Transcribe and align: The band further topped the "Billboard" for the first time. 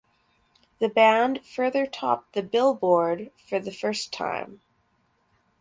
The 0.79 0.89
band 0.89 1.45
further 1.45 1.85
topped 1.85 2.33
the 2.33 2.41
"Billboard" 2.41 3.31
for 3.47 3.59
the 3.59 3.71
first 3.71 4.11
time. 4.11 4.59